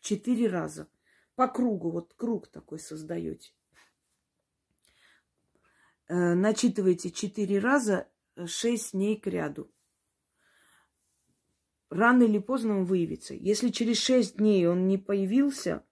Четыре 0.02 0.48
раза. 0.48 0.88
По 1.36 1.48
кругу, 1.48 1.90
вот 1.90 2.14
круг 2.14 2.48
такой 2.48 2.80
создаете. 2.80 3.54
Э, 6.08 6.36
начитываете 6.36 7.10
четыре 7.10 7.58
раза, 7.58 8.08
э, 8.36 8.46
шесть 8.46 8.92
дней 8.92 9.20
к 9.20 9.26
ряду. 9.26 9.72
Рано 11.90 12.24
или 12.24 12.38
поздно 12.40 12.80
он 12.80 12.86
выявится. 12.86 13.34
Если 13.34 13.70
через 13.70 13.98
шесть 13.98 14.38
дней 14.38 14.68
он 14.68 14.88
не 14.88 14.98
появился, 14.98 15.84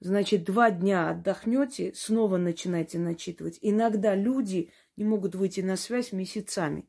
Значит, 0.00 0.44
два 0.44 0.70
дня 0.70 1.10
отдохнете, 1.10 1.92
снова 1.94 2.38
начинайте 2.38 2.98
начитывать. 2.98 3.58
Иногда 3.60 4.14
люди 4.14 4.72
не 4.96 5.04
могут 5.04 5.34
выйти 5.34 5.60
на 5.60 5.76
связь 5.76 6.12
месяцами. 6.12 6.88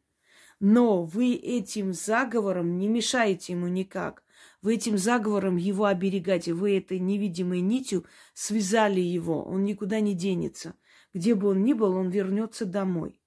Но 0.62 1.04
вы 1.04 1.34
этим 1.34 1.91
заговором 1.91 2.78
не 2.78 2.88
мешаете 2.88 3.54
ему 3.54 3.67
никак. 3.67 4.24
Вы 4.62 4.76
этим 4.76 4.97
заговором 4.97 5.58
его 5.58 5.86
оберегаете. 5.86 6.54
Вы 6.54 6.78
этой 6.78 7.00
невидимой 7.00 7.60
нитью 7.60 8.06
связали 8.34 9.02
его. 9.02 9.43
Он 9.43 9.65
никуда 9.65 10.00
не 10.00 10.13
денется. 10.13 10.76
Где 11.13 11.36
бы 11.36 11.50
он 11.50 11.63
ни 11.63 11.74
был, 11.74 11.93
он 11.95 12.10
вернется 12.10 12.65
домой. 12.65 13.19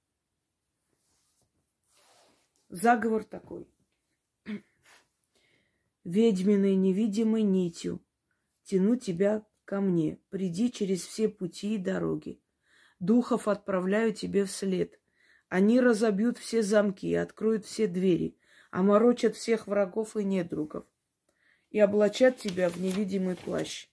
Заговор 2.71 3.25
такой. 3.25 3.69
Ведьминой 6.05 6.77
невидимой 6.77 7.43
нитью 7.43 8.01
тяну 8.65 8.97
тебя 8.97 9.45
ко 9.65 9.81
мне, 9.81 10.19
приди 10.31 10.71
через 10.71 11.05
все 11.05 11.29
пути 11.29 11.75
и 11.75 11.79
дороги. 11.79 12.41
Духов 13.01 13.49
отправляю 13.49 14.13
тебе 14.13 14.45
вслед. 14.45 15.01
Они 15.49 15.81
разобьют 15.81 16.39
все 16.39 16.63
замки 16.63 17.07
и 17.07 17.15
откроют 17.15 17.65
все 17.65 17.87
двери, 17.87 18.37
оморочат 18.71 19.37
всех 19.37 19.67
врагов 19.67 20.17
и 20.17 20.25
недругов 20.25 20.85
и 21.75 21.81
облачат 21.81 22.37
тебя 22.37 22.69
в 22.69 22.77
невидимый 22.81 23.35
плащ. 23.35 23.89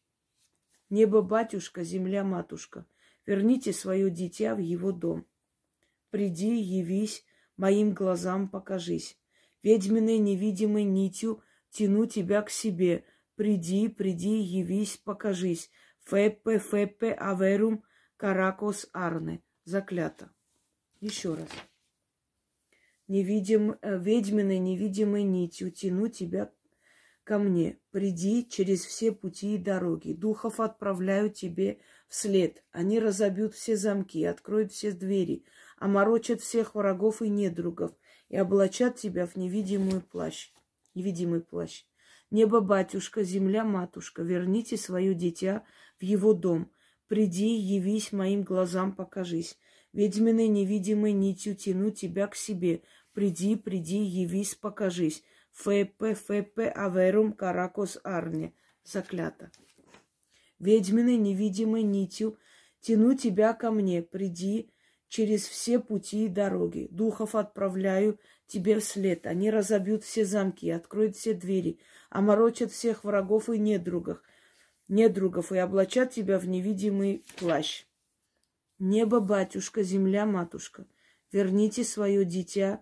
Небо, 0.92 1.24
батюшка, 1.24 1.84
земля, 1.84 2.24
матушка, 2.24 2.86
верните 3.26 3.74
свое 3.74 4.12
дитя 4.12 4.54
в 4.54 4.60
его 4.60 4.92
дом. 4.92 5.26
Приди, 6.12 6.62
явись, 6.62 7.26
моим 7.58 7.96
глазам 7.96 8.50
покажись. 8.50 9.18
Ведьминой 9.64 10.20
невидимой 10.20 10.84
нитью 10.84 11.42
тяну 11.72 12.06
тебя 12.06 12.44
к 12.44 12.52
себе, 12.52 13.04
Приди, 13.42 13.88
приди, 13.88 14.40
явись, 14.40 14.98
покажись. 14.98 15.72
Феппе, 16.06 16.60
феппе, 16.60 17.12
аверум, 17.12 17.84
каракос, 18.16 18.88
арне. 18.94 19.42
Заклято. 19.64 20.30
Еще 21.00 21.34
раз. 21.34 21.50
Невидим, 23.08 23.80
э, 23.82 23.98
ведьминой 23.98 24.60
невидимой 24.60 25.24
нитью 25.24 25.72
тяну 25.72 26.08
тебя 26.08 26.54
ко 27.24 27.40
мне. 27.40 27.80
Приди 27.90 28.48
через 28.48 28.86
все 28.86 29.12
пути 29.12 29.56
и 29.56 29.58
дороги. 29.58 30.14
Духов 30.14 30.60
отправляю 30.60 31.32
тебе 31.32 31.80
вслед. 32.08 32.64
Они 32.70 33.00
разобьют 33.00 33.56
все 33.56 33.76
замки, 33.76 34.24
откроют 34.24 34.72
все 34.72 34.92
двери, 34.92 35.46
оморочат 35.78 36.42
всех 36.42 36.76
врагов 36.76 37.24
и 37.24 37.30
недругов 37.30 37.92
и 38.30 38.38
облачат 38.38 38.98
тебя 38.98 39.26
в 39.26 39.36
невидимую 39.36 40.02
плащ, 40.02 40.52
невидимый 40.94 41.42
плащ. 41.42 41.86
Небо, 42.32 42.62
батюшка, 42.62 43.24
земля, 43.24 43.66
матушка, 43.66 44.24
верните 44.24 44.78
свое 44.78 45.14
дитя 45.14 45.66
в 46.00 46.04
его 46.04 46.34
дом. 46.34 46.72
Приди, 47.08 47.58
явись 47.58 48.14
моим 48.14 48.44
глазам, 48.44 48.96
покажись. 48.96 49.58
Ведьминой 49.92 50.48
невидимой 50.48 51.12
нитью 51.12 51.56
тяну 51.56 51.92
тебя 51.92 52.28
к 52.28 52.36
себе. 52.36 52.84
Приди, 53.12 53.58
приди, 53.58 54.02
явись, 54.02 54.56
покажись. 54.56 55.24
Фепе, 55.52 56.16
фепе, 56.16 56.70
аверум, 56.70 57.34
каракос, 57.34 58.00
арне. 58.02 58.54
Заклято. 58.86 59.52
Ведьминой 60.58 61.18
невидимой 61.18 61.84
нитью 61.84 62.38
тяну 62.80 63.14
тебя 63.14 63.54
ко 63.54 63.72
мне. 63.72 64.02
Приди 64.02 64.72
через 65.10 65.46
все 65.46 65.80
пути 65.82 66.28
и 66.28 66.30
дороги. 66.30 66.88
Духов 66.92 67.36
отправляю 67.36 68.18
тебе 68.52 68.80
вслед. 68.80 69.26
Они 69.26 69.50
разобьют 69.50 70.04
все 70.04 70.26
замки, 70.26 70.70
откроют 70.70 71.16
все 71.16 71.34
двери, 71.34 71.80
оморочат 72.10 72.72
всех 72.72 73.04
врагов 73.04 73.50
и 73.50 73.58
недругов, 73.58 74.22
недругов 74.88 75.52
и 75.52 75.58
облачат 75.58 76.12
тебя 76.12 76.38
в 76.38 76.48
невидимый 76.48 77.24
плащ. 77.38 77.86
Небо, 78.78 79.20
батюшка, 79.20 79.84
земля, 79.84 80.26
матушка, 80.26 80.86
верните 81.32 81.84
свое 81.84 82.26
дитя 82.26 82.82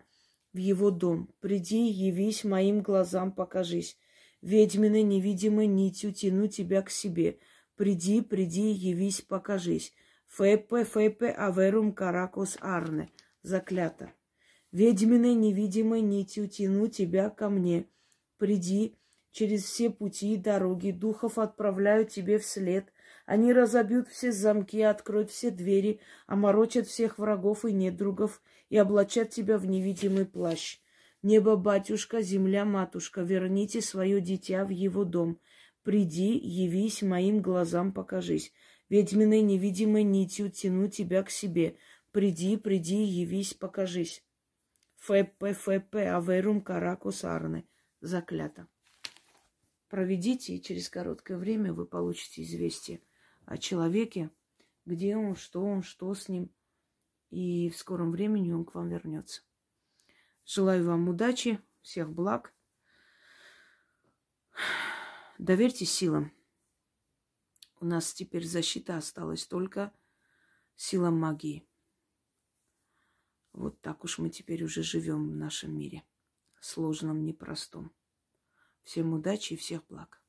в 0.53 0.57
его 0.57 0.91
дом. 0.91 1.29
Приди, 1.39 1.87
явись, 1.87 2.43
моим 2.43 2.81
глазам 2.81 3.31
покажись. 3.31 3.97
Ведьмины 4.41 5.01
невидимой 5.01 5.67
нитью 5.67 6.13
тяну 6.13 6.47
тебя 6.47 6.81
к 6.81 6.89
себе. 6.89 7.37
Приди, 7.75 8.21
приди, 8.21 8.71
явись, 8.71 9.21
покажись. 9.21 9.93
Фепе, 10.27 10.85
фепе, 10.85 11.27
аверум 11.27 11.93
каракос 11.93 12.57
арне. 12.61 13.09
Заклято. 13.41 14.13
Ведьминой 14.71 15.33
невидимой 15.33 16.01
нитью 16.01 16.47
тяну 16.47 16.87
тебя 16.87 17.31
ко 17.31 17.49
мне. 17.49 17.87
Приди, 18.37 18.95
через 19.31 19.63
все 19.63 19.89
пути 19.89 20.35
и 20.35 20.37
дороги, 20.37 20.91
духов 20.91 21.39
отправляю 21.39 22.05
тебе 22.05 22.37
вслед. 22.37 22.93
Они 23.25 23.51
разобьют 23.51 24.07
все 24.07 24.31
замки, 24.31 24.81
откроют 24.81 25.31
все 25.31 25.49
двери, 25.49 26.01
оморочат 26.27 26.87
всех 26.87 27.17
врагов 27.17 27.65
и 27.65 27.71
недругов 27.71 28.43
и 28.69 28.77
облачат 28.77 29.31
тебя 29.31 29.57
в 29.57 29.65
невидимый 29.65 30.25
плащ. 30.25 30.79
Небо, 31.23 31.55
батюшка, 31.55 32.21
земля, 32.21 32.63
матушка, 32.63 33.21
верните 33.21 33.81
свое 33.81 34.21
дитя 34.21 34.65
в 34.65 34.69
его 34.69 35.03
дом. 35.03 35.39
Приди, 35.81 36.37
явись, 36.37 37.01
моим 37.01 37.41
глазам 37.41 37.91
покажись. 37.91 38.53
Ведьминой 38.87 39.41
невидимой 39.41 40.03
нитью 40.03 40.51
тяну 40.51 40.87
тебя 40.87 41.23
к 41.23 41.31
себе. 41.31 41.75
Приди, 42.11 42.55
приди, 42.55 43.03
явись, 43.03 43.53
покажись. 43.55 44.23
Феппе, 44.99 46.09
аверум, 46.09 46.61
каракус, 46.61 47.23
арне. 47.23 47.65
Заклято. 48.01 48.67
Проведите, 49.89 50.55
и 50.55 50.61
через 50.61 50.89
короткое 50.89 51.37
время 51.37 51.73
вы 51.73 51.85
получите 51.85 52.43
известие 52.43 53.01
о 53.45 53.57
человеке, 53.57 54.29
где 54.85 55.17
он, 55.17 55.35
что 55.35 55.63
он, 55.63 55.81
что 55.81 56.13
с 56.13 56.29
ним. 56.29 56.51
И 57.29 57.69
в 57.69 57.77
скором 57.77 58.11
времени 58.11 58.51
он 58.51 58.65
к 58.65 58.75
вам 58.75 58.89
вернется. 58.89 59.41
Желаю 60.45 60.85
вам 60.85 61.09
удачи, 61.09 61.59
всех 61.81 62.11
благ. 62.11 62.53
Доверьтесь 65.37 65.91
силам. 65.91 66.31
У 67.79 67.85
нас 67.85 68.13
теперь 68.13 68.45
защита 68.45 68.97
осталась 68.97 69.45
только 69.45 69.93
силам 70.75 71.19
магии. 71.19 71.68
Вот 73.53 73.81
так 73.81 74.03
уж 74.03 74.19
мы 74.19 74.29
теперь 74.29 74.63
уже 74.63 74.83
живем 74.83 75.29
в 75.29 75.35
нашем 75.35 75.77
мире. 75.77 76.03
Сложном, 76.61 77.23
непростом. 77.25 77.91
Всем 78.83 79.13
удачи 79.13 79.53
и 79.53 79.57
всех 79.57 79.85
благ. 79.87 80.21